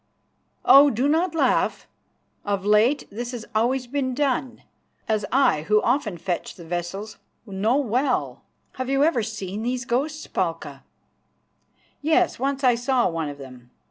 [0.65, 0.89] Oh!
[0.89, 1.87] do not laugh.
[2.43, 4.63] Of late this has always been done,
[5.07, 8.41] as I who often fetch the vessels know well."
[8.77, 10.83] "Have you ever seen these ghosts, Palka?"
[12.01, 13.69] "Yes, once I saw one of them.